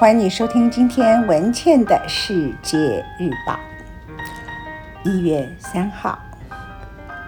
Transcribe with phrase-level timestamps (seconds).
[0.00, 3.58] 欢迎你收听今天文茜的世界日报，
[5.04, 6.16] 一月三号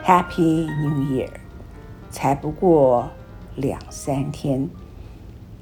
[0.04, 1.30] ，Happy New Year，
[2.12, 3.10] 才不过
[3.56, 4.70] 两三天，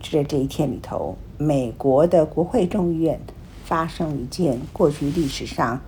[0.01, 3.19] 就在这一天里头，美国的国会众议院
[3.65, 5.81] 发生了一件过去历史上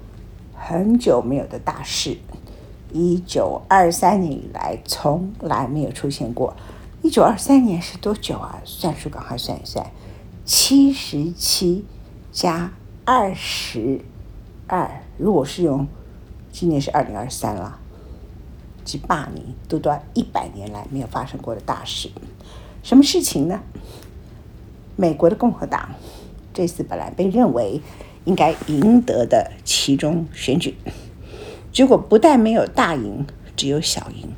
[0.55, 2.16] 很久没有的大事，
[2.95, 6.57] 一九二三年以来从来没有出现过。
[7.02, 8.59] 一九二三年是多久啊？
[8.65, 9.85] 算数赶快算一算。
[10.45, 11.85] 七十七
[12.33, 12.73] 加
[13.05, 14.01] 二十
[14.66, 15.87] 二，如果是用
[16.51, 17.79] 今年是二零二三了，
[18.85, 22.10] 几百年都到一百年来没有发生过的大事，
[22.82, 23.60] 什么事情呢？
[24.97, 25.91] 美国的共和党
[26.52, 27.80] 这次本来被认为
[28.25, 30.75] 应该赢得的其中选举，
[31.73, 33.25] 结果不但没有大赢，
[33.57, 34.29] 只有小赢。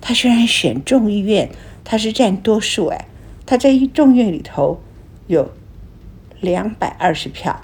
[0.00, 1.50] 他虽然选众议院，
[1.84, 3.06] 他是占多数哎，
[3.44, 4.80] 他在一众院里头
[5.28, 5.52] 有。
[6.40, 7.62] 两百二十票，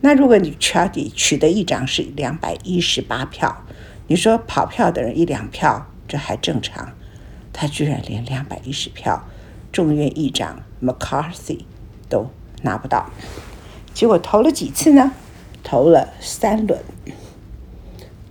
[0.00, 3.64] 那如果你全体取得一张是两百一十八票，
[4.08, 6.92] 你说跑票的人一两票，这还正常，
[7.52, 9.28] 他居然连两百一十票，
[9.70, 11.60] 众议院议长 McCarthy
[12.08, 12.28] 都
[12.62, 13.08] 拿不到，
[13.94, 15.12] 结果投了几次呢？
[15.62, 16.82] 投了三轮，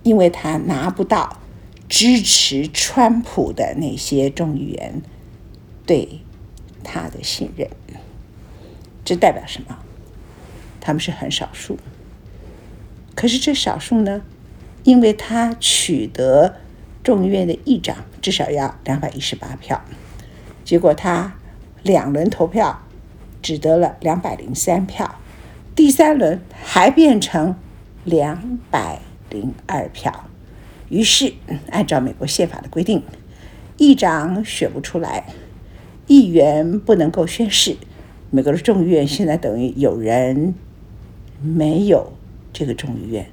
[0.02, 1.38] 因为他拿不到
[1.88, 5.00] 支持川普的那些众议员
[5.86, 6.20] 对
[6.84, 7.70] 他的信任。
[9.10, 9.76] 这代表什么？
[10.80, 11.76] 他们是很少数。
[13.16, 14.22] 可是这少数呢，
[14.84, 16.54] 因为他取得
[17.02, 19.82] 众议院的议长至少要两百一十八票，
[20.64, 21.34] 结果他
[21.82, 22.82] 两轮投票
[23.42, 25.16] 只得了两百零三票，
[25.74, 27.56] 第三轮还变成
[28.04, 30.26] 两百零二票。
[30.88, 31.34] 于是
[31.70, 33.02] 按照美国宪法的规定，
[33.76, 35.26] 议长选不出来，
[36.06, 37.76] 议员不能够宣誓。
[38.32, 40.54] 美国的众议院现在等于有人
[41.42, 42.12] 没有
[42.52, 43.28] 这个众议院，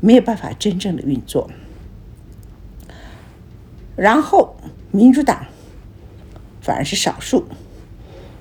[0.00, 1.48] 没有办法真正的运作。
[3.94, 4.56] 然后
[4.90, 5.46] 民主党
[6.60, 7.44] 反而是少数，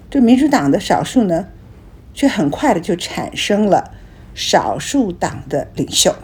[0.10, 1.48] 这民主党的少数呢，
[2.14, 3.94] 却很快的就产生了
[4.34, 6.16] 少数党的领袖。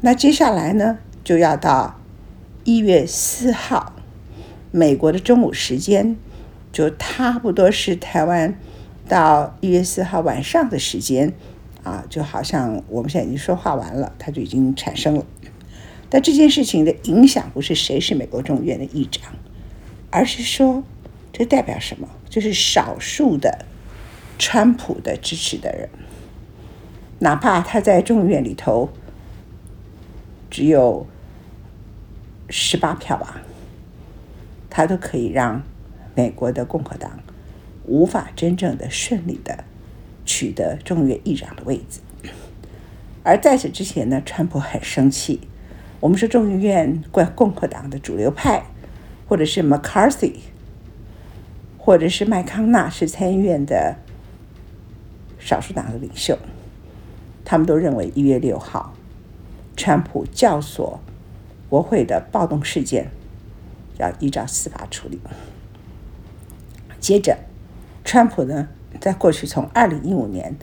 [0.00, 2.00] 那接下来呢，就要到
[2.64, 3.94] 一月四号，
[4.70, 6.16] 美国的中午时间。
[6.72, 8.58] 就差不多是台湾
[9.06, 11.34] 到一月四号晚上的时间
[11.84, 15.26] 啊，就好像我们现在已经说话完了，它就已经产生了。
[16.08, 19.34] 但这件事情的影响不是谁是美国众议院的议长，
[20.10, 20.82] 而是说
[21.30, 22.08] 这代表什么？
[22.30, 23.66] 就是少数的
[24.38, 25.90] 川普的支持的人，
[27.18, 28.88] 哪怕他在众议院里头
[30.50, 31.06] 只有
[32.48, 33.42] 十八票吧，
[34.70, 35.62] 他都可以让。
[36.14, 37.20] 美国的共和党
[37.86, 39.64] 无法真正的顺利的
[40.24, 42.00] 取得众议院议长的位置，
[43.24, 45.40] 而在此之前呢，川普很生气。
[46.00, 48.64] 我们说众议院共共和党的主流派，
[49.28, 50.36] 或者是 McCarthy，
[51.78, 53.96] 或者是麦康纳是参议院的
[55.38, 56.38] 少数党的领袖，
[57.44, 58.94] 他们都认为一月六号
[59.76, 60.98] 川普教唆
[61.68, 63.10] 国会的暴动事件
[63.98, 65.20] 要依照司法处理。
[67.02, 67.36] 接着，
[68.04, 68.68] 川普呢，
[69.00, 70.54] 在过去从二零一五年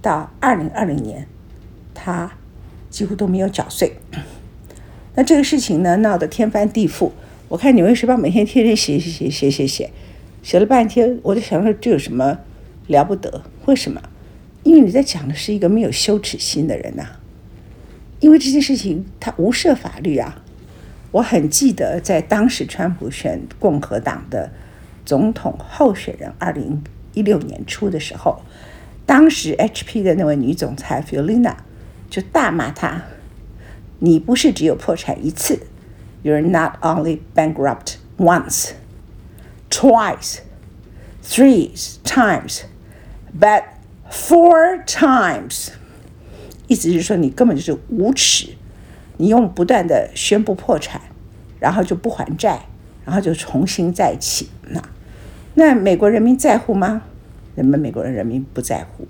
[0.00, 1.26] 到二零二零年，
[1.92, 2.30] 他
[2.88, 3.94] 几乎都没有缴税。
[5.16, 7.10] 那这个事情呢，闹得天翻地覆。
[7.48, 9.90] 我看《纽约时报》每天天天写写写写写写，
[10.40, 12.38] 写了半天，我就想说这有什么
[12.86, 13.42] 了不得？
[13.66, 14.00] 为什么？
[14.62, 17.04] 因为你在讲的是一个没有羞耻心的人呐。
[18.20, 20.44] 因为这件事情他无涉法律啊。
[21.10, 24.52] 我很记得在当时川普选共和党的。
[25.08, 26.84] 总统候选人，二零
[27.14, 28.42] 一六年初的时候，
[29.06, 31.54] 当时 HP 的那位女总裁 Fiolina
[32.10, 33.04] 就大骂他
[34.00, 35.60] ：“你不是只有破产一次
[36.22, 38.72] ，You're not only bankrupt once,
[39.70, 40.40] twice,
[41.24, 41.70] three
[42.04, 42.64] times,
[43.40, 43.62] but
[44.10, 45.68] four times。”
[46.68, 48.50] 意思是说你根本就是无耻，
[49.16, 51.00] 你用不断的宣布破产，
[51.58, 52.66] 然后就不还债，
[53.06, 54.82] 然后就重新再起，那。
[55.58, 57.02] 那美国人民在乎吗？
[57.56, 59.08] 人们美国人人民不在乎，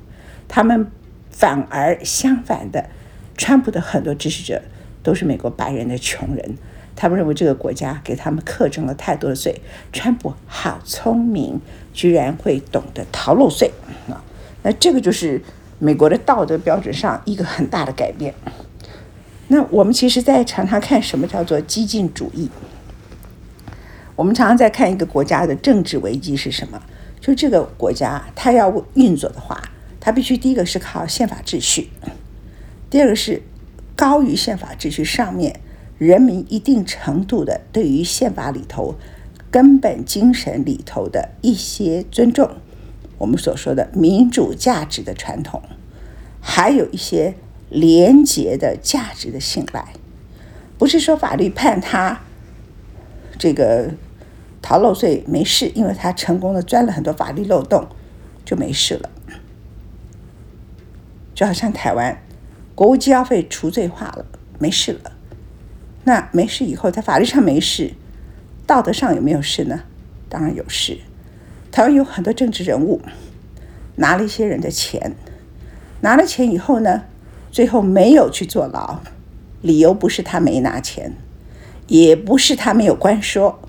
[0.48, 0.86] 他们
[1.30, 2.88] 反而相反的，
[3.36, 4.62] 川普的很多支持者
[5.02, 6.56] 都是美国白人的穷人，
[6.96, 9.60] 他们认为这个国家给他们课征了太多的税。
[9.92, 11.60] 川普好聪明，
[11.92, 13.70] 居然会懂得逃漏税
[14.08, 14.24] 啊！
[14.62, 15.42] 那这个就是
[15.78, 18.32] 美国的道德标准上一个很大的改变。
[19.48, 22.48] 那我们其实在常常看什么叫做激进主义。
[24.18, 26.82] 我们常常在看一个国家的政治危机是什么？
[27.20, 29.62] 就这个国家，它要运作的话，
[30.00, 31.90] 它必须第一个是靠宪法秩序，
[32.90, 33.40] 第二个是
[33.94, 35.60] 高于宪法秩序上面
[35.98, 38.96] 人民一定程度的对于宪法里头
[39.52, 42.50] 根本精神里头的一些尊重，
[43.18, 45.62] 我们所说的民主价值的传统，
[46.40, 47.36] 还有一些
[47.68, 49.92] 廉洁的价值的信赖，
[50.76, 52.22] 不是说法律判他
[53.38, 53.92] 这个。
[54.68, 57.88] 逃漏税没事，因为他成功的钻了很多法律漏洞，
[58.44, 59.08] 就没事了。
[61.34, 62.22] 就好像台湾
[62.74, 64.26] 国务机要费除罪化了，
[64.58, 65.12] 没事了。
[66.04, 67.94] 那没事以后，在法律上没事，
[68.66, 69.84] 道德上有没有事呢？
[70.28, 70.98] 当然有事。
[71.72, 73.00] 台湾有很多政治人物
[73.96, 75.14] 拿了一些人的钱，
[76.02, 77.04] 拿了钱以后呢，
[77.50, 79.00] 最后没有去坐牢，
[79.62, 81.14] 理由不是他没拿钱，
[81.86, 83.60] 也不是他没有关说。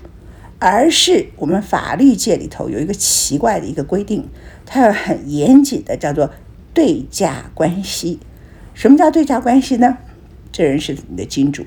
[0.60, 4.28] 而是我们法律界里头有一个奇怪的一个规定，
[4.66, 6.30] 它要很严谨的叫做
[6.74, 8.20] 对价关系。
[8.74, 9.96] 什么叫对价关系呢？
[10.52, 11.64] 这人是你的金主，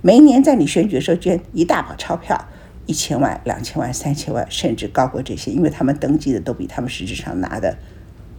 [0.00, 2.48] 每一年在你选举的时候捐一大把钞票，
[2.86, 7.76] 一千万、两千万、三千万，甚至高过这些，因为他们登记的都比他们实质上拿的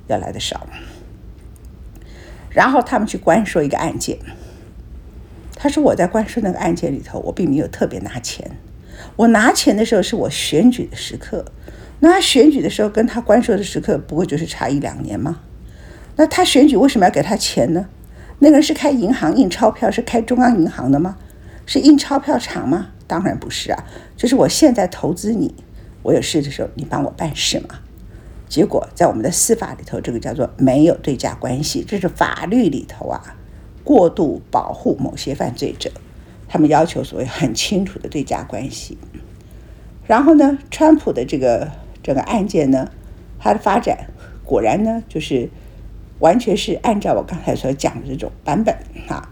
[0.07, 0.65] 要来的少。
[2.50, 4.18] 然后他们去关说一个案件，
[5.56, 8.57] 他说我在关说那个案件里头，我并没有特别拿钱。
[9.15, 11.45] 我拿钱的时候是我选举的时刻，
[11.99, 15.39] 那他选举的时候跟他关说的时刻不过就是差一两年吗？
[16.15, 17.87] 那他选举为什么要给他钱呢？
[18.39, 21.17] 那个人是开银行印钞票，是开中央银行的吗？
[21.65, 22.89] 是印钞票厂吗？
[23.05, 23.83] 当然不是啊，
[24.17, 25.53] 就是我现在投资你，
[26.01, 27.79] 我有事的时候你帮我办事嘛。
[28.49, 33.35] 结果在我们的司法里头，这个叫做没有对价关系，这是法律里头啊，
[33.83, 35.91] 过度保护某些犯罪者。
[36.53, 38.98] 他们要求所谓很清楚的对价关系，
[40.06, 41.71] 然后呢，川普的这个
[42.03, 42.92] 整个案件呢，
[43.39, 44.07] 它的发展
[44.44, 45.50] 果然呢，就是
[46.19, 48.75] 完全是按照我刚才所讲的这种版本
[49.07, 49.30] 啊。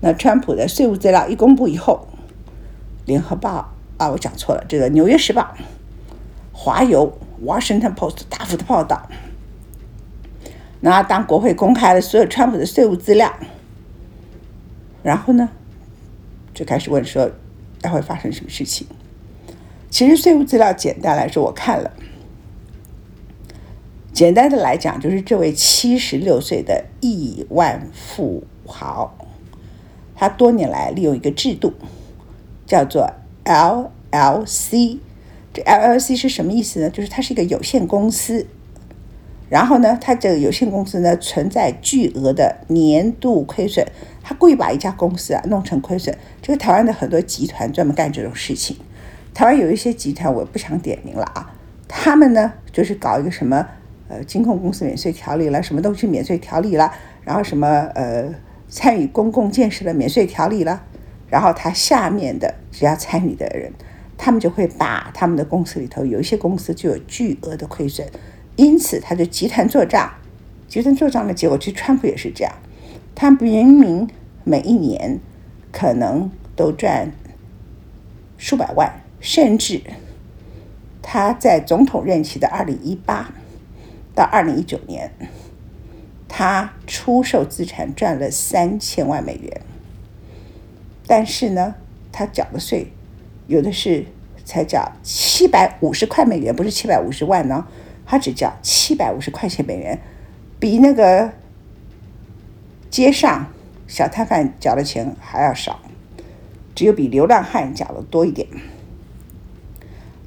[0.00, 2.06] 那川普的税务资料一公布以后，
[3.06, 5.54] 联合报啊，我讲错了，这个纽约时报、
[6.52, 7.10] 华邮、
[7.42, 9.08] Washington Post 大幅的报道。
[10.80, 13.32] 那当国会公开了所有川普的税务资料，
[15.02, 15.48] 然后呢？
[16.60, 17.30] 就开始问说，
[17.80, 18.86] 待会发生什么事情？
[19.88, 21.90] 其实税务资料简单来说，我看了，
[24.12, 29.16] 简单的来讲，就是这位七十六岁的亿万富豪，
[30.14, 31.72] 他多年来利用一个制度，
[32.66, 33.10] 叫做
[33.46, 34.98] LLC。
[35.54, 36.90] 这 LLC 是什么意思呢？
[36.90, 38.46] 就是它是一个有限公司。
[39.50, 43.84] 然后呢，他这个有限公司呢，存在巨额的年度亏损，
[44.22, 46.16] 他故意把一家公司啊弄成亏损。
[46.40, 48.76] 这个台湾的很多集团专门干这种事情。
[49.34, 51.52] 台湾有一些集团，我不想点名了啊，
[51.88, 53.66] 他们呢就是搞一个什么
[54.08, 56.92] 呃金控公司免税条例了，什么东西免税条例了，
[57.24, 57.66] 然后什么
[57.96, 58.32] 呃
[58.68, 60.80] 参与公共建设的免税条例了，
[61.28, 63.72] 然后他下面的只要参与的人，
[64.16, 68.06] 他们就会把他们的公司里头有一些公司就有巨额的亏损。
[68.60, 70.12] 因此，他就集团做账，
[70.68, 72.52] 集团做账的结果，其实川普也是这样。
[73.14, 74.06] 他明明
[74.44, 75.18] 每一年
[75.72, 77.10] 可能都赚
[78.36, 79.80] 数百万，甚至
[81.00, 83.32] 他在总统任期的二零一八
[84.14, 85.10] 到二零一九年，
[86.28, 89.62] 他出售资产赚了三千万美元。
[91.06, 91.76] 但是呢，
[92.12, 92.92] 他缴的税
[93.46, 94.04] 有的是
[94.44, 97.66] 才缴七百五十块美元，不是七百五十万呢。
[98.10, 99.96] 他只交七百五十块钱美元，
[100.58, 101.30] 比那个
[102.90, 103.46] 街上
[103.86, 105.78] 小摊贩交的钱还要少，
[106.74, 108.48] 只有比流浪汉交的多一点。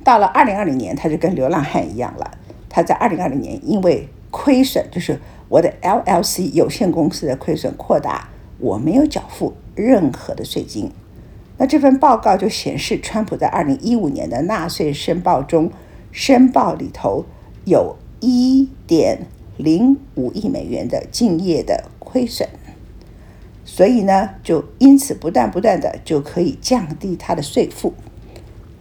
[0.02, 2.38] 到了二零二零年，他就跟流浪汉一样了。
[2.70, 10.90] 他在二零二零年因为亏损，就是我的 LLC 有限公司的亏损扩大，我没有缴付任何的税金。
[11.58, 15.70] 那这份报告就显示，川普在二零一五年的纳税申报中，
[16.14, 17.26] 申报里头。
[17.66, 19.28] 有一点
[19.58, 22.50] 零五亿美元的敬业的亏损，
[23.64, 27.94] 所以呢，就因此不断不断的就可以降低它的税负。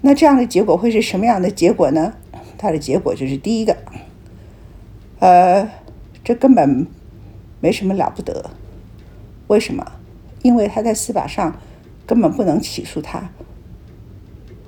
[0.01, 2.15] 那这样的结果会是什么样的结果呢？
[2.59, 3.77] 它的结果就是第一个，
[5.19, 5.69] 呃，
[6.25, 6.87] 这根本
[7.61, 8.51] 没什么了不得。
[9.49, 9.93] 为什么？
[10.43, 11.61] 因为他在司法上
[12.07, 13.31] 根本不能起诉他。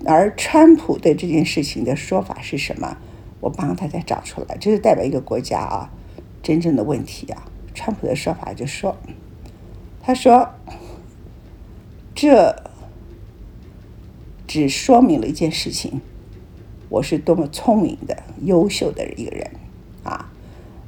[0.04, 2.98] 而川普对这件事情的说法是什么？
[3.44, 5.90] 我帮大家找出来，这是代表一个国家啊
[6.42, 7.44] 真正的问题啊。
[7.74, 8.96] 川普的说法就说，
[10.00, 10.48] 他说
[12.14, 12.56] 这。
[14.46, 16.00] 只说明了一件事情：
[16.88, 19.50] 我是多么聪明的、优秀的一个人
[20.04, 20.30] 啊！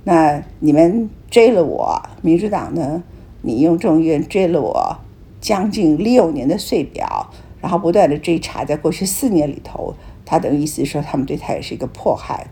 [0.05, 3.03] 那你们追了我，民主党呢？
[3.43, 4.99] 你用众议院追了我
[5.41, 9.95] 将近六年的税表，然后不断的追查，在过去四年里头，
[10.27, 12.49] 他的意思是说他们对他也是一个迫害。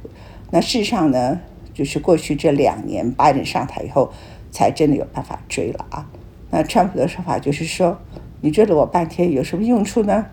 [0.51, 1.41] 那事实上呢，
[1.75, 4.13] 就是过去这两年拜登上台以后，
[4.51, 6.09] 才真的有办法追了啊！
[6.51, 7.99] 那川普的说法就是说，
[8.41, 10.27] 你追了我半天有什么用处呢？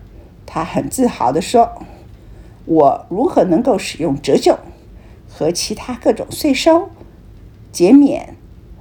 [0.46, 1.82] 他很自豪地说
[2.66, 4.56] ：“我如何能够使用折旧
[5.28, 6.90] 和其他各种税收
[7.72, 8.36] 减免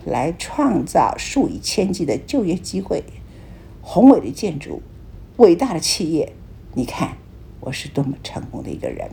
[0.06, 3.03] 来创造数以千计的就业机会？
[3.82, 4.84] 宏伟的建筑，
[5.38, 6.34] 伟大的企业，
[6.75, 7.18] 你看
[7.62, 9.10] 我是多么成功的一个人。”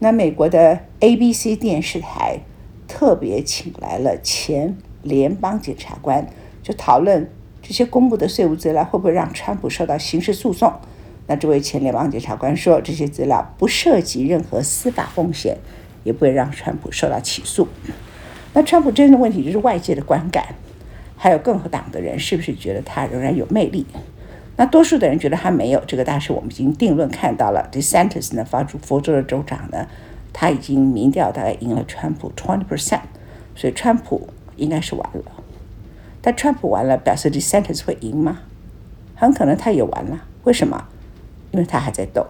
[0.00, 2.40] 那美国的 ABC 电视台
[2.88, 6.26] 特别请来了前联邦检察官，
[6.60, 7.30] 就讨论
[7.62, 10.72] 这些公布的税务资料会不会让川普受到刑事诉讼。
[11.28, 15.56] 那这位前联邦检察官说，这些资料不涉及任何司法风险，
[16.02, 17.68] 也不会让川普受到起诉。
[18.54, 20.56] 那川普真正的问题就是外界的观感，
[21.16, 23.86] 还有共和党的人是不是觉得他仍然有魅力？
[24.56, 25.82] 那多数的人觉得他没有。
[25.86, 27.68] 这个大事我们已经定论看到了。
[27.72, 29.86] DeSantis 呢，发出佛州的州长呢，
[30.32, 33.00] 他已经民调大概赢了川普 twenty percent，
[33.56, 35.24] 所以川普应该是完了。
[36.20, 38.40] 但川普完了，表示 DeSantis 会赢吗？
[39.14, 40.24] 很可能他也完了。
[40.44, 40.88] 为什么？
[41.50, 42.26] 因为他还在动，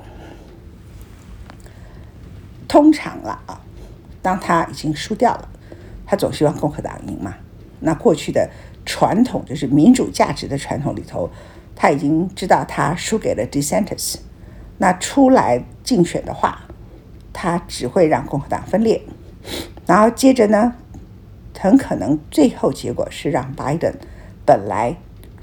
[2.67, 3.61] 通常了啊，
[4.21, 5.49] 当他已经输掉了，
[6.05, 7.35] 他总希望共和党赢嘛。
[7.81, 8.51] 那过去的
[8.85, 11.31] 传统就是民主价值的传统里头，
[11.75, 14.17] 他已经知道他输给了 DeSantis，
[14.79, 16.63] 那出来竞选的话，
[17.33, 19.03] 他只会让共和党分裂。
[19.87, 20.75] 然后接着呢，
[21.59, 23.95] 很可能最后结果是让 Biden
[24.45, 24.97] 本来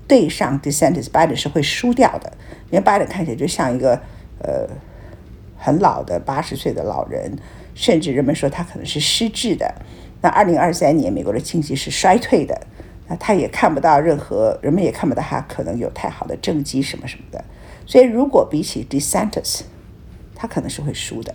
[0.07, 2.33] 对上 DeSantis，拜登是会输掉的。
[2.71, 4.01] 因为 Biden 看起来就像一个
[4.43, 4.67] 呃
[5.57, 7.37] 很老的八十岁的老人，
[7.73, 9.73] 甚至人们说他可能是失智的。
[10.21, 12.61] 那二零二三年美国的经济是衰退的，
[13.09, 17.43] 那他也看不到任何，人们也看不到他可能有太好的政绩什么什么的。
[17.85, 19.61] 所以如果比起 DeSantis，
[20.35, 21.33] 他可能是会输的。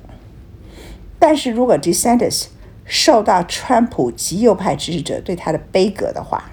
[1.18, 2.46] 但是如果 DeSantis
[2.84, 6.44] 受到川普极右派支持者对他的杯葛的话，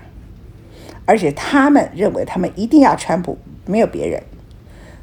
[1.05, 4.23] 而且他们认为他们一定要川普，没有别人。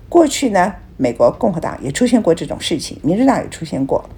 [0.08, 4.08] 过去呢，美国共和党也出现过这种事情，民主党也出现过。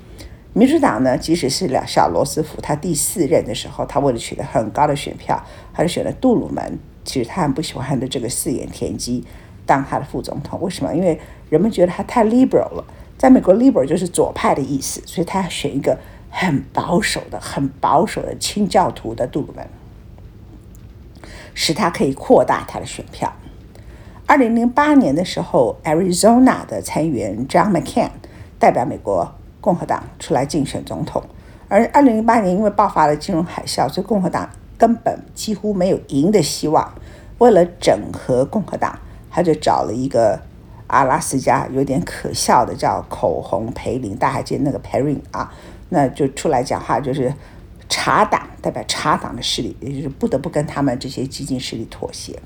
[0.52, 5.40] 民主党呢，即使是了小罗斯福他第四任的时候，他为了取得很高的选票，
[5.80, 6.78] 他就选了杜鲁门。
[7.02, 9.24] 其实他很不喜欢的这个四眼田鸡
[9.64, 10.60] 当他的副总统。
[10.60, 10.94] 为什么？
[10.94, 11.18] 因为
[11.48, 12.84] 人们觉得他太 liberal 了，
[13.16, 19.66] 在美国 liberal 就是左派的意思，所以他要选一个很保守的、很保守的清教徒的杜鲁门，
[21.54, 23.32] 使他可以扩大他的选票。
[24.26, 28.10] 二零零八年的时候，Arizona 的参议员 John McCain
[28.58, 31.24] 代表美国共和党出来竞选总统。
[31.68, 36.94] 而二零零八年因为爆发了金融海啸，所以共和党根本几乎没有赢的希望。
[37.36, 38.98] 为了整合共和党，
[39.30, 40.40] 他就找了一个
[40.86, 45.52] 阿拉斯加有点可笑的叫口红培林，大家还记得那个 Perrin 啊？
[45.90, 47.34] 那就出来讲话，就是
[47.90, 52.40] 茶党代表茶党的势力，也就是不得不跟他们这些激进势力妥协。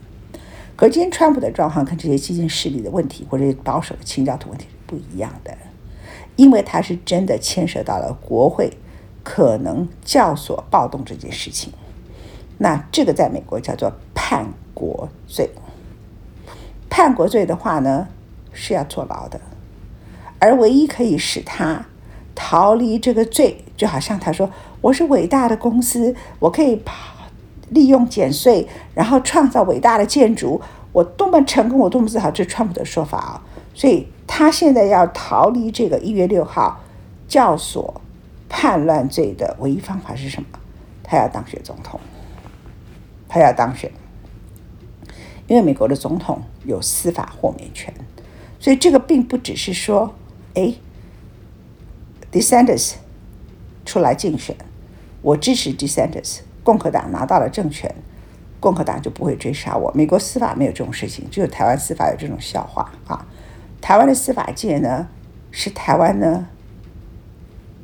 [0.74, 5.56] 可今天川普的状况跟这些激进势力的问题，或者保守的清教徒问题是不一样的，
[6.34, 8.72] 因为他是真的牵涉到了国会
[9.22, 11.72] 可能教唆暴动这件事情。
[12.58, 15.50] 那这个在美国叫做叛国罪。
[16.88, 18.08] 叛国罪的话呢，
[18.52, 19.40] 是要坐牢的，
[20.38, 21.86] 而唯一可以使他
[22.34, 27.12] 逃离这个罪，就好像他说：“我是伟大的公司，我可以跑。”
[27.70, 30.60] 利用减税，然后创造伟大的建筑，
[30.92, 33.42] 我多么成功，我多么自豪，这是川普的说法啊。
[33.72, 36.78] 所以他现在要逃离这个一月六号
[37.26, 37.94] 教唆
[38.50, 40.46] 叛乱罪的唯一方法是什么？
[41.02, 41.98] 他要当选总统，
[43.34, 43.90] 他要当选，
[45.48, 47.92] 因为美国的总统有司法豁免权，
[48.60, 50.14] 所以这个并不只是说，
[50.54, 50.74] 哎
[52.30, 52.92] ，DeSantis
[53.84, 54.54] 出来竞选，
[55.20, 56.42] 我支持 DeSantis。
[56.62, 57.92] 共和党拿到了政权，
[58.60, 59.90] 共和党就不会追杀我。
[59.96, 63.26] 美国司法没有这种事情，只有台湾司法有这种笑话啊！
[63.80, 65.08] 台湾的司法界呢，
[65.50, 66.46] 是台湾呢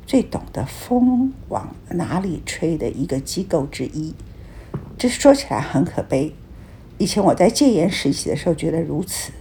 [0.05, 4.15] 最懂得风往哪里吹的一个机构之一。
[5.01, 6.31] 这说起来很可悲。
[6.99, 9.31] 以前我在戒严时期的时候觉得如此，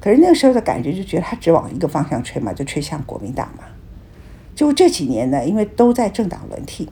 [0.00, 3.62] 可是那个时候的感觉就觉得他只往一个方向吹嘛，就吹向国民党嘛。
[4.56, 6.88] 就这几年呢，因为都在政党轮替，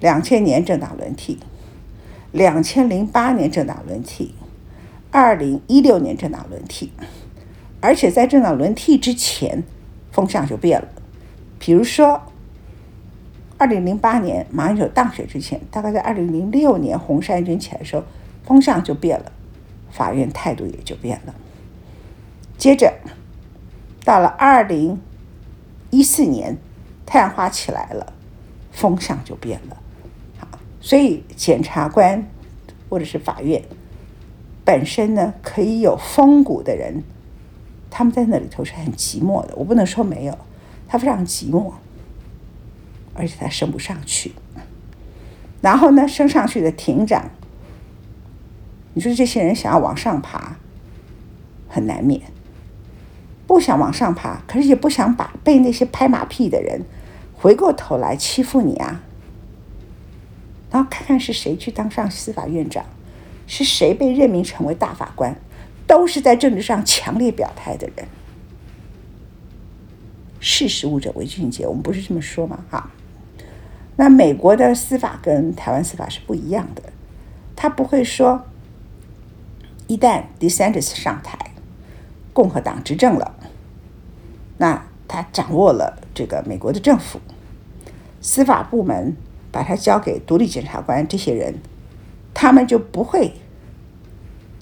[0.00, 1.38] 两千年政党轮替，
[2.32, 4.34] 两千零八年政党轮替，
[5.12, 6.90] 二零一六年政党轮替，
[7.80, 9.62] 而且在政党轮替之前，
[10.10, 10.88] 风向就变了。
[11.60, 12.20] 比如说，
[13.64, 18.02] 二零零八年马英九当选之前，大概在二零零六年红衫军起来的时候。
[18.44, 19.32] 风向就变了，
[19.90, 21.34] 法院态度也就变了。
[22.58, 22.92] 接着，
[24.04, 25.00] 到了二零
[25.88, 26.58] 一四年，
[27.06, 28.12] 太阳花起来了，
[28.70, 29.78] 风向就变了。
[30.38, 30.46] 好，
[30.78, 32.28] 所以检察官
[32.90, 33.62] 或者是法院
[34.62, 37.02] 本身呢，可以有风骨的人，
[37.88, 39.54] 他们在那里头是很寂寞的。
[39.56, 40.36] 我不能说没有，
[40.86, 41.72] 他非常寂寞，
[43.14, 44.32] 而且他升不上去。
[45.60, 47.30] 然后呢，升上去的庭长。
[48.92, 50.56] 你说这些人想要往上爬，
[51.68, 52.20] 很难免；
[53.46, 56.82] 不想往上爬，可是也不想把被那些拍马屁的人
[57.34, 59.02] 回过头来欺负你啊。
[60.70, 62.84] 然后看看是谁去当上司法院长，
[63.46, 65.36] 是谁被任命成为大法官，
[65.86, 68.06] 都是在政治上强烈表态的人。
[70.40, 72.64] 识时务者为俊杰，我们不是这么说吗？
[72.70, 72.90] 哈，
[73.96, 76.82] 那美国的司法跟台湾司法是不一样的，
[77.54, 78.44] 他不会说。
[79.86, 81.38] 一旦 DeSantis 上台，
[82.32, 83.34] 共和党执政了，
[84.56, 87.20] 那他掌握了这个美国的政府，
[88.22, 89.14] 司法部门
[89.52, 91.56] 把他交给独立检察官这些人，
[92.32, 93.34] 他们就不会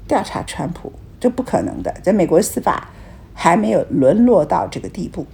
[0.09, 1.93] 调查川普，这不可能的。
[2.03, 2.91] 在美国司法
[3.33, 5.25] 还没有沦落到这个地步，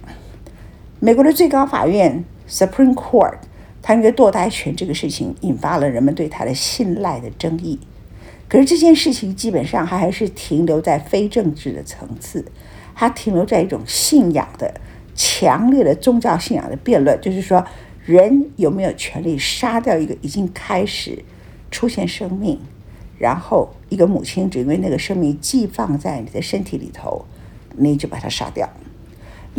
[0.99, 3.39] 美国的最高法院 Supreme Court，
[3.81, 7.79] 他因为堕胎权这个事情引发了人们对他的信赖的争议。
[8.47, 12.43] 可是这件事情基本上还还是停留在非政治的层次，
[12.95, 14.73] 它停留在一种信仰的
[15.13, 17.63] 强烈的宗教信仰的辩论，就是说
[18.05, 21.23] 人有没有权利杀掉一个已经开始
[21.69, 22.59] 出现生命，
[23.19, 27.23] 然后一个母亲只因为那个生命寄放在你的身体里头，
[27.77, 28.67] 你就把它杀掉。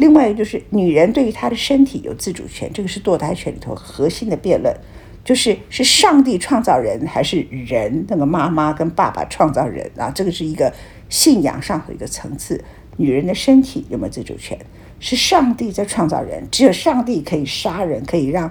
[0.00, 4.74] 另外一个就是女人对于她的身体有自主权，这个是堕胎权里头核心的辩论。
[5.22, 10.10] 就是是上帝创造人，还是人那个妈妈跟爸爸创造人啊？
[10.10, 10.72] 这个是一个
[11.10, 12.64] 信仰上的一个层次。
[12.96, 14.58] 女人的身体有没有自主权？
[14.98, 18.50] 是上帝在创造人，只有上帝可以杀人，可以让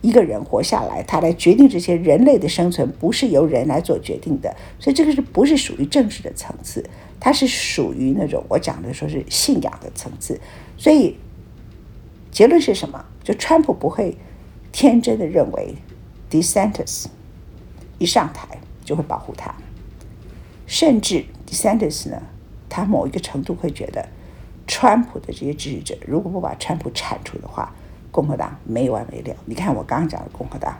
[0.00, 4.54] 一个人活下来，他来决定这些人类的生存，不是由人来做决定的。
[4.80, 6.84] 所以这个是不是属于政治的层次？
[7.20, 10.40] 它是属于那种我讲的说是信仰的层次。
[10.76, 11.16] 所以
[12.30, 13.04] 结论是什么？
[13.24, 14.16] 就川普不会
[14.72, 15.74] 天真的认为。
[16.30, 17.06] DeSantis
[17.98, 18.46] 一上台
[18.84, 19.54] 就会保护他，
[20.66, 22.22] 甚至 DeSantis 呢，
[22.68, 24.06] 他某一个程度会觉得，
[24.66, 27.74] 川普的这些支持者如果不把川普铲除的话，
[28.10, 29.34] 共和党没完没了。
[29.46, 30.76] 你看我刚刚讲的共和党，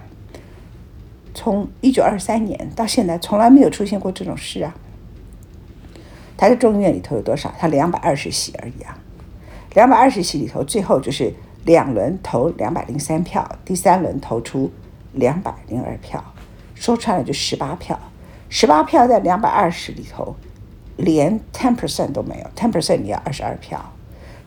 [1.32, 4.76] 从一九二三年到现在从来没有出现过这种事啊。
[6.38, 7.52] 他在众议院里头有多少？
[7.58, 8.96] 他两百二十席而已啊，
[9.74, 11.34] 两百二十席里头，最后就是
[11.66, 14.70] 两轮投两百零三票，第三轮投出。
[15.14, 16.22] 两百零二票，
[16.74, 17.98] 说穿了就十八票，
[18.50, 20.36] 十八票在两百二十里头，
[20.96, 23.92] 连 ten percent 都没有，ten percent 你要二十二票，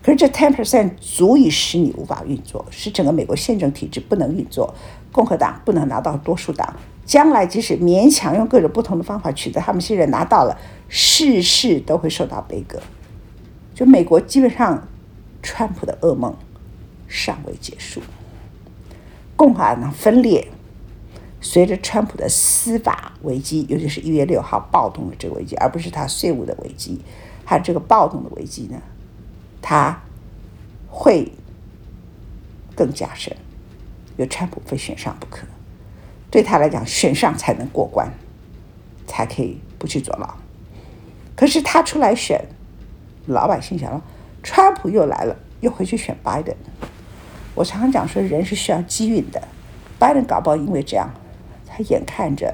[0.03, 4.73] 可是这 ten percent 足以使你无法运作，使整个美国宪政体制不能运作，
[5.11, 10.55] 共和党不能拿到多数党，将来即使勉强用各种不同的方法取得他们信任拿到了，
[10.93, 12.81] 事事都会受到悲歌，
[13.73, 14.85] 就美国基本上，
[15.41, 16.35] 川普的噩梦
[17.07, 18.01] 尚未结束，
[19.37, 20.49] 共和党分裂。
[21.39, 26.99] 随着川普的司法危机，尤其是一月六号暴动的这个危机，而不是他税务的危机，
[27.45, 28.79] 他这个暴动的危机呢，
[29.61, 30.03] 他
[30.89, 31.31] 会
[32.75, 33.33] 更加深，
[34.17, 35.47] 因为川普非选上不可。
[36.29, 38.11] 对他来讲，选上才能过关，
[39.07, 40.35] 才可以不去坐牢。
[41.35, 42.39] 可是他出来选，
[43.25, 44.01] 老百姓想了，
[44.43, 46.55] 川普又来了，又回去选拜登。
[47.55, 49.41] 我常常讲说，人是需要机运的，
[49.97, 51.09] 拜登搞不好因为这样。
[51.65, 52.53] 他眼看着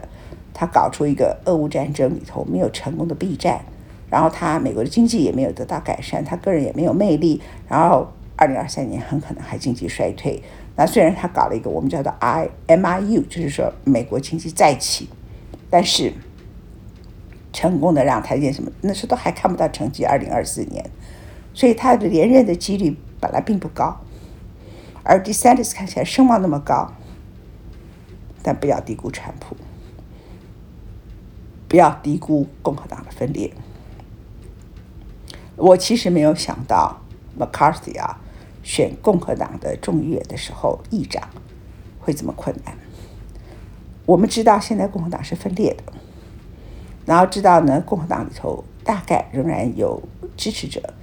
[0.54, 3.62] 他搞出一个俄乌战争里头没有成功的 B 战，
[4.10, 10.42] 然后他美国的经济也没有得到改善，他个人也没有魅力，然后二零二三年很可能还经济衰退。
[10.76, 15.10] 那虽然他搞了一个我们叫做 I M I U，就是说美国经济再起，
[15.70, 16.14] 但是
[17.58, 20.06] 成功的让台积电什么那时候都还看不到成绩。
[20.06, 20.88] 二零二四年，
[21.56, 24.00] 所以他的连任的几率本来并不高。
[25.02, 26.94] 而 DeSantis 看起来声望那么高，
[28.44, 29.58] 但不要低估川普，
[31.68, 33.52] 不要低估共和党的分裂。
[35.56, 37.02] 我其实没有想到
[37.40, 38.22] McCarthy 啊
[38.62, 41.28] 选共和党的众议员的时候，议长
[42.00, 42.78] 会这么困难。
[44.06, 45.94] 我们知道现在共和党是分裂的，
[47.08, 50.04] 然后知道呢，共和党里头大概仍然有
[50.36, 50.94] 支持者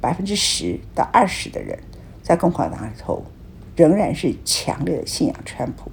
[0.00, 1.78] 百分之十到二十的人。
[2.22, 3.24] 在共和党里头，
[3.74, 5.90] 仍然是强烈的信仰川普。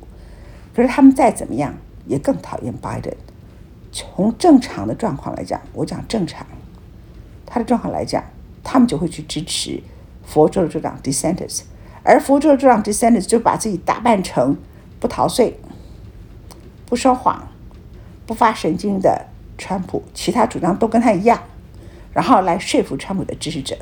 [0.76, 1.74] 可是他们再怎么样，
[2.06, 3.12] 也更讨厌拜登。
[3.92, 6.46] 从正常的状况来讲，我讲正常，
[7.48, 8.24] 他的状况来讲，
[8.64, 9.82] 他们就会去支持
[10.24, 11.64] 佛州的州长 DeSantis，
[12.04, 14.56] 而佛州的州长 DeSantis 就把自己打扮成
[15.00, 15.60] 不逃税、
[16.86, 17.48] 不说谎、
[18.28, 19.26] 不发神经的
[19.60, 21.40] 川普，其他主张都跟他一样，
[22.14, 23.78] 然后来说服川普的支持者。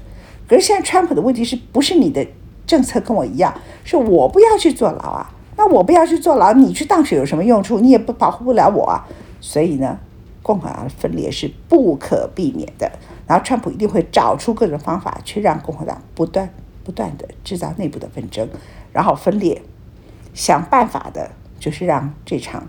[0.49, 2.27] 可是现在川普的问题是不是你的
[2.65, 3.53] 政策跟我一样？
[3.85, 5.33] 是我不要去坐牢啊？
[5.55, 7.79] 那我不要去坐牢，你去当选有什么用处？
[7.79, 9.07] 你也不保护不了我啊！
[9.39, 9.99] 所以呢，
[10.43, 12.91] 共和党分裂是不可避免的。
[13.25, 16.49] 然后川普一定会找出各种方法去让共和党不断
[16.83, 18.47] 不断的制造内部的纷争，
[18.93, 19.61] 然后分裂，
[20.33, 22.67] 想办法的就是让这场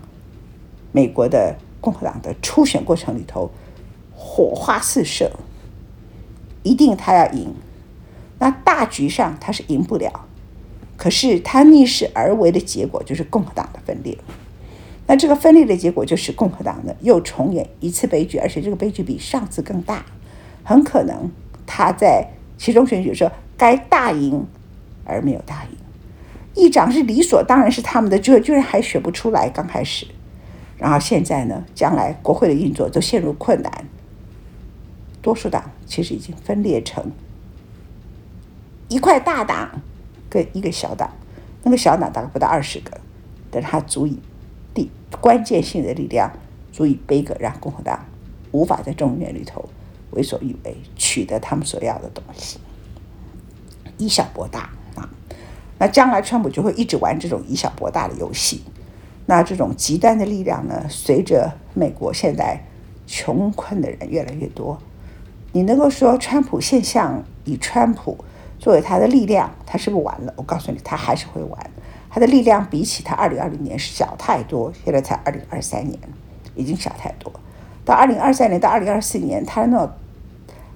[0.91, 3.51] 美国的共和党的初选过程里头
[4.15, 5.31] 火花四射，
[6.63, 7.53] 一定他要赢。
[8.39, 10.25] 那大局上他是赢不了，
[10.95, 14.17] 可是他逆势而为的结果就是共和党的分裂。
[15.07, 20.05] 那这个分裂的结果就是共和党呢又重演一次悲剧，而且这个悲剧比上次更大。
[20.63, 21.31] 很可能
[21.65, 24.45] 他在其中选举时候该大赢
[25.03, 25.77] 而没有大赢，
[26.53, 29.49] 议长是理所当然是他们的，居然居然还选不出来。
[29.49, 30.05] 刚开始，
[30.79, 33.85] 然后现在呢，将来国会的运作都陷入困难。
[35.21, 37.11] 多数党其实已经分裂成。
[38.87, 39.81] 一块大党
[40.29, 41.11] 跟一个小党，
[41.63, 42.99] 那个小党大概不到二十个，
[43.51, 44.17] 但是它足以
[44.73, 44.89] 的
[45.19, 46.31] 关键性的力量，
[46.71, 48.05] 足以背个让共和党
[48.51, 49.67] 无法在众议院里头
[50.11, 52.57] 为所欲为，取得他们所要的东西，
[53.97, 55.09] 以小博大啊。
[55.77, 58.63] 那将来川普就会一直玩这种以小博大的游戏。
[59.29, 62.59] 那这种极端的力量呢，随着美国现在
[63.05, 64.75] 穷困的人越来越多，
[65.51, 68.17] 你能够说川普现象以川普。
[68.57, 70.33] 作为他的力量，他是不是完了？
[70.35, 71.69] 我告诉你，他还是会完。
[72.09, 75.97] 他的力量比起他二零二零年是小太多，现在才二零二三年，
[76.55, 77.31] 已经小太多。
[77.85, 79.89] 到二零二三年到二零二四年，他那种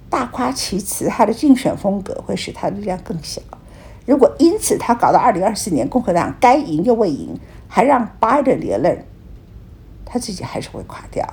[0.08, 3.42] 大夸其词，他的竞选风格会使他的力量更小。
[4.06, 7.38] 如果因此他搞到二零二四年，共和党该赢又未赢，
[7.74, 9.04] 还让拜登连任，
[10.04, 11.26] 他自己还是会垮掉。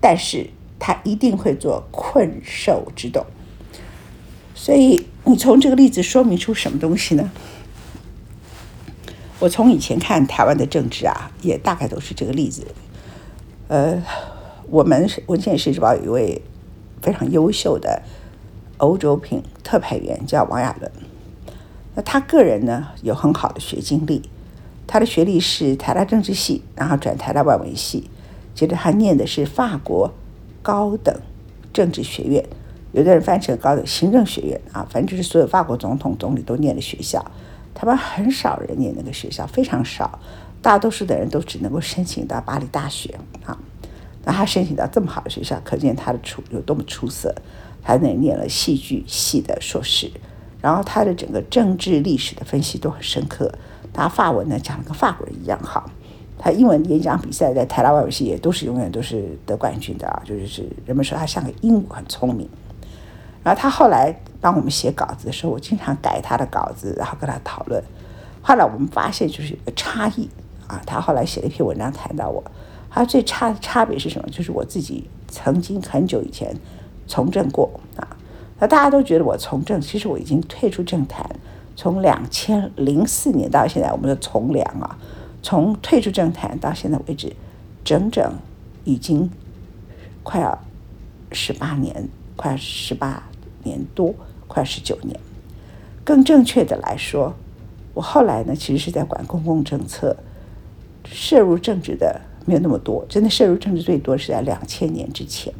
[0.00, 0.48] 但是
[0.78, 3.26] 他一定会做困兽之斗。
[4.54, 5.06] 所以。
[5.28, 7.32] 你从这个例子说明出什么东西呢？
[9.40, 12.64] 我从以前看台湾的政治啊，也大概都是这个例子。
[13.66, 14.00] 呃，
[14.68, 16.42] 我们文献时报有一位
[17.02, 18.02] 非常优秀的
[18.76, 20.92] 欧洲品特派员叫王亚伦。
[21.96, 24.30] 那他个人呢，有很好的学经历，
[24.86, 28.08] 他的学历是台大政治系，然后转台大外文系，
[28.54, 30.12] 接着他念的是法国
[30.62, 31.14] 高等
[31.72, 32.44] 政治学院。
[32.92, 37.24] 有的人翻成高等行政学院啊，反正就是所有法国总统、总理都念的学校。
[37.74, 40.18] 台湾很少人念那个学校，非常少，
[40.62, 43.58] 大多数的人都只能够申请到巴黎大学啊。
[44.24, 47.34] 那他申请到这么好的学校，可见他的出有多么出色。
[47.82, 50.10] 他那念了戏剧系的硕士，
[50.60, 53.52] 然后他的整个政治历史的分析都很深刻。
[53.96, 55.90] 他法文呢讲的跟法国人一样好。
[56.38, 62.46] 他英文演讲比赛在台大外语系也都是永远都是得冠军的啊，就是是人们说他像个鹦鹉，很聪明。
[63.42, 67.82] 然后他后来帮我们写稿子的时候，我经常改他的稿子，然后跟他讨论。
[68.42, 70.28] 后来我们发现就是有个差异
[70.66, 70.82] 啊。
[70.84, 72.44] 他后来写了一篇文章谈到我，
[72.90, 74.28] 他最差的差别是什么？
[74.28, 76.54] 就是我自己曾经很久以前
[77.06, 78.06] 从政过啊。
[78.58, 81.24] 那大家都觉得我从政，其实我已经退出政坛，
[81.76, 84.98] 从两千零四年到现在，我们的从良啊，
[85.42, 87.36] 从退出政坛到现在为止，
[87.84, 88.32] 整整
[88.84, 89.30] 已经
[90.24, 90.58] 快要
[91.30, 93.22] 十八年，快十八。
[93.62, 94.14] 年多，
[94.46, 95.18] 快十九年。
[96.04, 97.34] 更正确的来说，
[97.94, 100.16] 我后来呢，其实是在管公共政策，
[101.04, 103.04] 涉入政治的没有那么多。
[103.08, 105.52] 真的涉入政治最多是在两千年之前，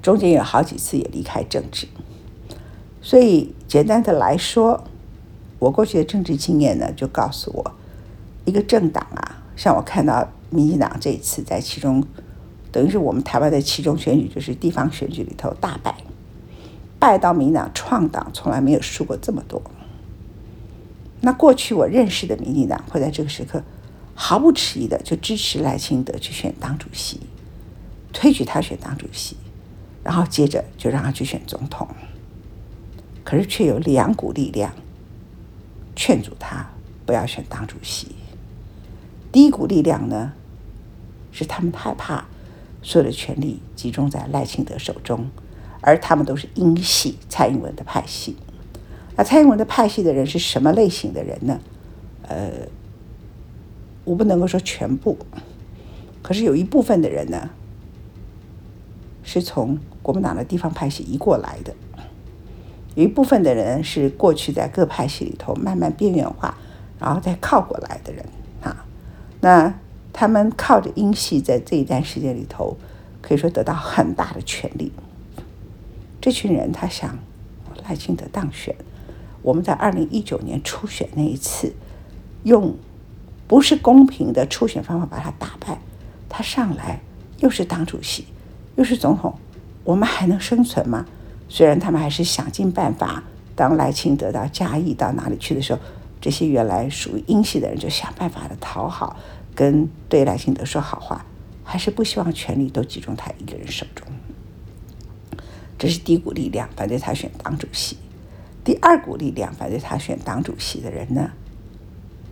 [0.00, 1.88] 中间有好几次也离开政治。
[3.06, 4.82] 所以简单的来说，
[5.60, 7.72] 我过去的政治经验呢，就告诉我，
[8.44, 12.04] 一个政党啊，像我看到民进党这一次在其中，
[12.72, 15.94] 等于是我们台湾的其中选举，就是地方选举里头大败。
[16.98, 19.62] 败到民党创党从来没有输过这么多，
[21.20, 23.62] 那过去我认识的民进党会在这个时刻
[24.16, 27.20] 毫不迟疑的就支持赖清德去选党主席，
[28.12, 29.36] 推举他选党主席，
[30.02, 31.86] 然后接着就让他去选总统。
[33.26, 34.72] 可是却有两股力量
[35.96, 36.70] 劝阻他
[37.04, 38.14] 不要选党主席。
[39.32, 40.32] 第一股力量呢，
[41.32, 42.26] 是他们害怕
[42.82, 45.28] 所有的权力集中在赖清德手中，
[45.80, 48.36] 而他们都是英系蔡英文的派系。
[49.16, 51.60] 那蔡英文的派系的人是什么类型的人呢？
[52.28, 52.52] 呃，
[54.04, 55.18] 我不能够说全部，
[56.22, 57.50] 可是有一部分的人呢，
[59.24, 61.74] 是从国民党的地方派系移过来的。
[62.96, 66.56] 有一部分的人是过去在各派系里头慢慢边缘化，
[66.98, 68.24] 然后再靠过来的人
[68.62, 68.84] 啊。
[69.40, 69.72] 那
[70.14, 72.78] 他们靠着英系在这一段时间里头，
[73.20, 74.90] 可以说得到很大的权力。
[76.22, 77.18] 这群人他想
[77.86, 78.74] 赖清德当选，
[79.42, 81.74] 我们在二零一九年初选那一次，
[82.44, 82.74] 用
[83.46, 85.78] 不是公平的初选方法把他打败，
[86.30, 87.00] 他上来
[87.40, 88.24] 又是党主席，
[88.76, 89.34] 又是总统，
[89.84, 91.04] 我们还能生存吗？
[91.48, 93.22] 虽然他们还是想尽办法，
[93.54, 95.80] 当赖清德到嘉义到哪里去的时候，
[96.20, 99.16] 这些原来属于英系的人就想办法的讨好，
[99.54, 101.24] 跟对赖清德说好话，
[101.62, 104.06] 还是不希望权力都集中他一个人手中。
[105.78, 107.96] 这是第一股力量反对他选党主席。
[108.64, 111.30] 第二股力量反对他选党主席的人呢，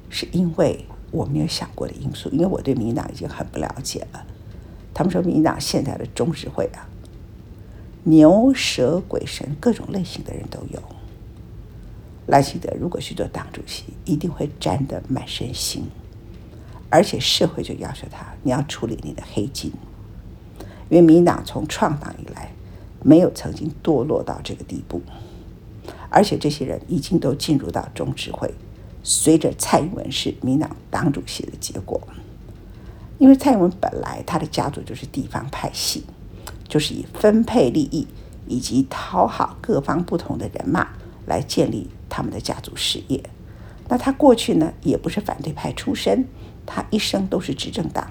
[0.08, 4.26] 是因为我没有想过的因素，因为我对民党已经很不了解了。
[4.92, 6.88] 他们说民党现在的中执会啊。
[8.04, 10.82] 牛蛇鬼神各种类型的人都有。
[12.26, 15.80] 赖清德如果去做党主席，一定会沾得满身腥，
[16.88, 19.70] 而且社会就要求他，你要处理你的黑金，
[20.88, 22.50] 因为民党从创党以来，
[23.02, 25.02] 没有曾经堕落到这个地步，
[26.08, 28.52] 而且这些人已经都进入到中执会，
[29.02, 32.00] 随着蔡英文是民党党主席的结果，
[33.18, 36.04] 因为蔡英文本来他的家族就是地方派系。
[36.74, 38.04] 就是以分配利益
[38.48, 40.88] 以及讨好各方不同的人马
[41.24, 43.22] 来建立他们的家族事业。
[43.86, 46.26] 那他过去呢，也不是反对派出身，
[46.66, 48.04] 他一生都是执政党，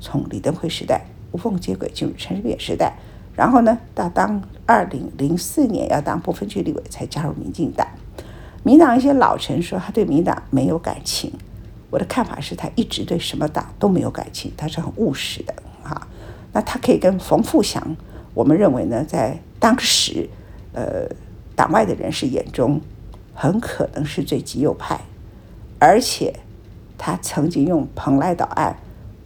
[0.00, 2.94] 从李登辉时代无缝接轨进入陈水扁时代，
[3.36, 7.86] 然后呢，到当二零零四年要当不分区立委才加入民进党。
[8.62, 11.30] 民党一些老臣说他对民党没有感情，
[11.90, 15.54] 我的看法是他一直对什么党都没有感情，他是很务实的。
[16.52, 17.96] 那他可以跟冯富祥，
[18.34, 20.28] 我们认为呢，在当时，
[20.72, 21.08] 呃，
[21.54, 22.80] 党外的人士眼中，
[23.34, 25.00] 很可能是最极右派，
[25.78, 26.40] 而且
[26.96, 28.76] 他曾经用蓬莱岛案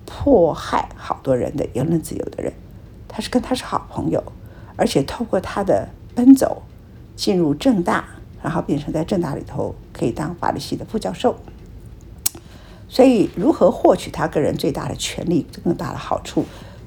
[0.05, 2.53] 迫害好多人的言论自由的人，
[3.09, 4.23] 他是跟他是好朋友，
[4.77, 6.63] 而且透过他的奔走，
[7.17, 8.05] 进入政大，
[8.43, 11.37] 然后变成在政大里头可以当法律系的副教授，
[12.89, 16.45] 所以如何获取他个人最大的权利、更大的好处？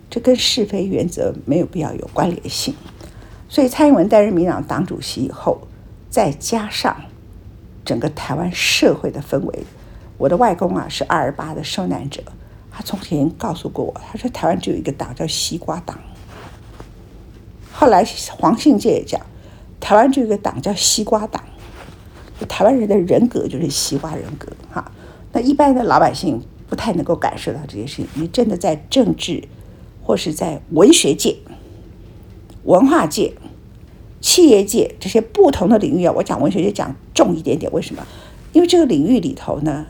[0.10, 2.74] 这跟是非原则没有必要有关联性，
[3.50, 5.68] 所以蔡英文担任民党党主席以后，
[6.10, 6.96] 再加上
[7.84, 9.60] 整个台湾社会的氛围，
[10.18, 12.24] 我的外公啊是二二八的受难者，
[12.72, 16.00] 他从前告诉过我，他说台湾只有一个党叫西瓜党。
[17.74, 18.06] 后来
[18.38, 19.20] 黄信介也讲，
[19.82, 21.44] 台湾只有一个党叫西瓜党，
[22.48, 24.90] 台湾人的人格就是西瓜人格哈。
[25.34, 29.44] 那一般的老百姓不太能够感受到这些事情，你真的在政治。
[30.06, 31.36] 或是在文学界、
[32.64, 33.34] 文化界、
[34.22, 38.06] 企业界这些不同的领域啊，我讲文学界讲重一点点，为什么？
[38.54, 39.88] 因为这个领域里头呢，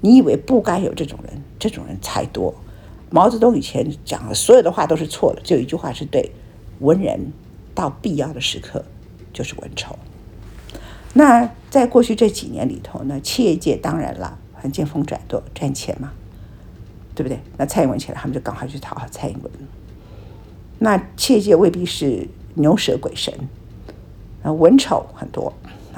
[0.00, 2.52] 你以为不该有这种人，这种人才多。
[3.08, 6.32] 毛泽东以前讲的所有的话都是错的，只有一句话是对：
[6.80, 7.32] 文人
[7.72, 8.84] 到必要的时刻
[9.32, 9.96] 就是文丑。
[11.14, 16.12] 那在过去这几年里头呢，企业界当然了，很见风转舵，赚钱嘛。
[17.16, 17.40] 对不对？
[17.56, 19.50] 那蔡英文起来，他们就赶快去讨好蔡英文。
[20.78, 23.32] 那企业界未必是牛舌鬼神，
[24.42, 25.50] 啊，文丑很多
[25.94, 25.96] 啊，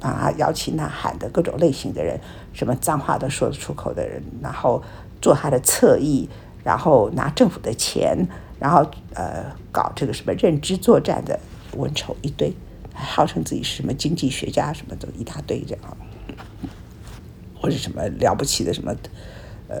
[0.00, 2.18] 把他摇旗呐喊的各种类型的人，
[2.52, 4.82] 什么脏话都说得出口的人，然后
[5.22, 6.28] 做他的侧翼，
[6.64, 8.26] 然后拿政府的钱，
[8.58, 11.38] 然后呃搞这个什么认知作战的
[11.76, 12.52] 文丑一堆，
[12.92, 15.96] 还号称自己是什么经济学家，什么都一大堆这样，
[17.54, 18.92] 或者什么了不起的什么
[19.68, 19.80] 呃。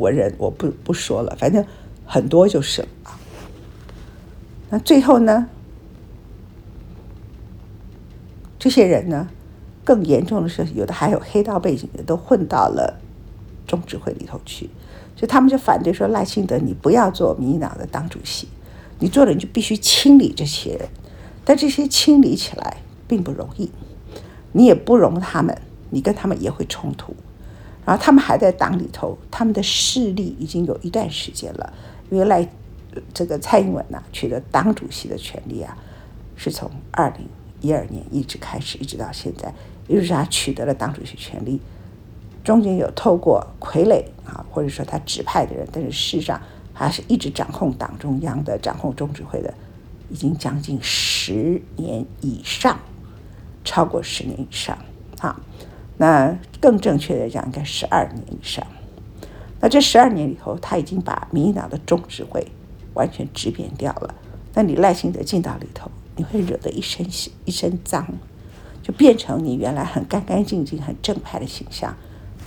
[0.00, 1.64] 文人我不不说了，反正
[2.04, 2.88] 很多就是了。
[4.70, 5.48] 那最后呢，
[8.58, 9.28] 这些人呢，
[9.84, 12.98] 更严重的是，有的还有黑道背景的，都混到了
[13.66, 14.70] 中指会里头去，
[15.16, 18.48] 所以他们就反对说赖清德，你不要做民进党的党主席，
[18.98, 20.88] 你做了你就必须清理这些人，
[21.44, 23.70] 但这些清理起来并不容易，
[24.52, 25.60] 你也不容他们
[25.90, 27.14] 你跟他们也会冲突。
[27.90, 31.72] 然后他们还在党里头，他们的势力已经有一段时间了。
[32.10, 32.48] 原来
[33.12, 35.76] 这个蔡英文呐、啊，取得党主席的权利啊，
[36.36, 37.26] 是从二零
[37.60, 39.52] 一二年一直开始，一直到现在，
[39.88, 41.60] 也就是他取得了党主席权利。
[42.44, 46.40] 中间有透过傀儡啊，或者说他指派的人，但是事实上
[46.72, 49.52] 还是一直掌控党中央的、掌控中指会的，
[50.08, 52.78] 已经将近十年以上，
[53.64, 54.78] 超过十年以上
[55.18, 55.40] 啊。
[56.00, 58.66] 那更正确的讲，应该十二年以上。
[59.60, 62.46] 那这十二年里头，他已经把民进党的中执会
[62.94, 64.14] 完全质变掉了。
[64.54, 67.06] 那你赖清德进到里头，你会惹得一身
[67.44, 68.06] 一身脏，
[68.82, 71.94] 就变成你原来很干干净净、很正派的形象，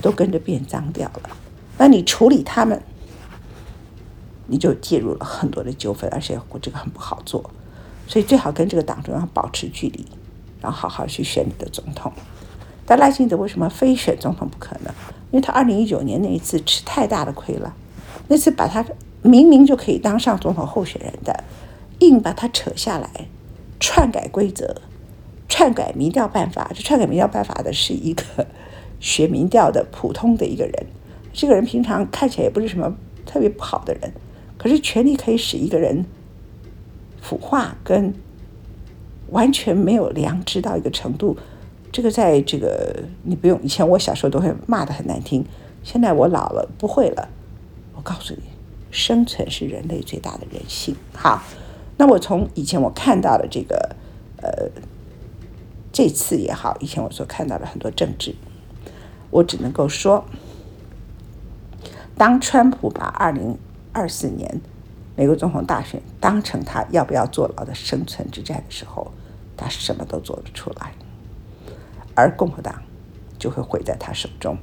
[0.02, 1.30] 都跟着变脏掉了。
[1.78, 2.82] 那你处理他们，
[4.48, 7.48] 你就介入了很多的纠纷，而且我这个很不好做。
[8.08, 10.04] 所以最好跟这个党中央保持距离，
[10.60, 12.12] 然后好好去选你的总统。
[12.86, 14.94] 但赖清德为什么非选总统不可呢？
[15.30, 17.74] 因为他二零一九年那一次吃太大的亏了，
[18.28, 18.84] 那次把他
[19.22, 21.44] 明明就可以当上总统候选人的，
[22.00, 23.08] 硬把他扯下来，
[23.80, 24.76] 篡改规则，
[25.48, 26.70] 篡改民调办法。
[26.74, 28.22] 这篡改民调办法的是一个
[29.00, 30.86] 学民调的普通的一个人，
[31.32, 32.94] 这个人平常看起来也不是什么
[33.26, 34.12] 特别不好的人，
[34.56, 36.04] 可是权力可以使一个人
[37.20, 38.14] 腐化跟
[39.30, 41.36] 完全没有良知到一个程度。
[41.94, 45.46] 这个在这个你不用，以前我小时候都会骂的很难听，
[45.84, 47.28] 现在我老了不会了。
[47.94, 48.42] 我告诉你，
[48.90, 50.96] 生存是人类最大的人性。
[51.12, 51.44] 好，
[51.96, 53.94] 那我从以前我看到的这个，
[54.38, 54.68] 呃，
[55.92, 58.34] 这次也好，以前我所看到的很多政治，
[59.30, 60.24] 我只能够说，
[62.18, 63.56] 当川普把二零
[63.92, 64.60] 二四年
[65.14, 69.12] 美国总统大选当成他要不要坐牢的生存之战的时候，
[69.56, 70.92] 他什么都做得出来。
[72.14, 72.82] 而共和党
[73.38, 74.56] 就会毁在他手中。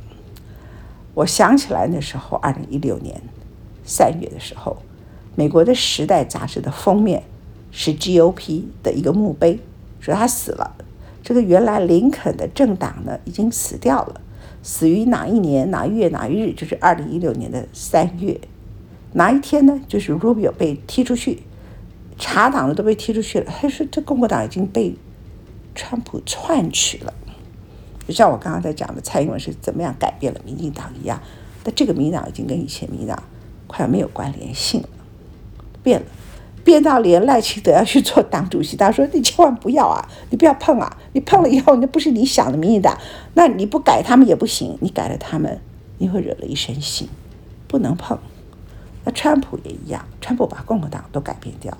[1.13, 3.21] 我想起来那时候，二零一六年
[3.83, 4.77] 三月的时候，
[5.35, 7.23] 美国的《时代》杂志的封面
[7.71, 9.59] 是 GOP 的一个墓碑，
[9.99, 10.75] 说他死了。
[11.23, 14.21] 这个原来林肯的政党呢，已经死掉了，
[14.63, 16.53] 死于哪一年哪月哪一日？
[16.53, 18.39] 就是二零一六年的三月。
[19.13, 19.79] 哪一天呢？
[19.89, 21.43] 就是 Rubio 被踢出去，
[22.17, 23.51] 查党的都被踢出去了。
[23.51, 24.95] 他说这共和党已经被
[25.75, 27.13] 川普篡取了。
[28.11, 31.17] 就像我刚刚在讲的，蔡英文是怎么样改变了民进党一样，
[31.63, 33.23] 那这个民进党已经跟以前民进党
[33.67, 34.89] 快要没有关联性了，
[35.81, 36.05] 变了，
[36.65, 42.97] 变到连赖清德要去做党主席，他说你千万不要啊，你不要碰啊，你碰了以后那不是你想的民进党，
[43.35, 45.61] 那你不改他们也不行，你改了他们，
[45.97, 47.05] 你会惹了一身腥，
[47.69, 48.19] 不能碰。
[49.05, 51.77] 那川普也一样，川普把共和党都改变掉了，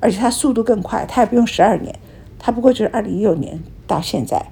[0.00, 1.94] 而且他速度更快，他也不用十二年，
[2.38, 4.46] 他不过就是二零一六年到现在。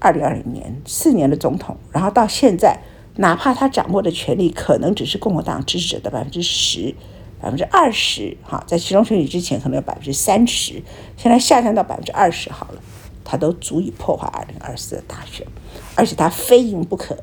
[0.00, 2.78] 二零二零年四年的总统，然后到现在，
[3.16, 6.94] 哪怕他掌握的权力可能只是共和党支持者的百分之十、
[7.40, 10.82] 百分之二十，哈，在期中选举之前可能有百分之三十，
[11.16, 12.80] 现在下降到百分之二十好了，
[13.24, 15.46] 他都足以破坏二零二四的大选，
[15.94, 17.16] 而且他非赢不可，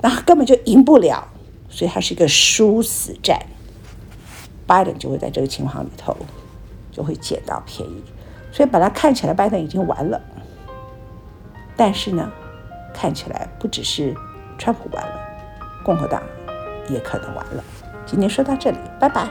[0.00, 1.28] 那根本就赢不了，
[1.68, 3.38] 所以他是一个殊死战。
[4.66, 6.16] 拜登就会在这个情况里头
[6.92, 8.02] 就会捡到便宜，
[8.52, 10.20] 所以把它看起来拜登已经完了。
[11.80, 12.30] 但是呢，
[12.92, 14.14] 看起来不只是
[14.58, 15.18] 川普完了，
[15.82, 16.22] 共和党
[16.90, 17.64] 也可能完了。
[18.04, 19.26] 今天说到这里，拜拜。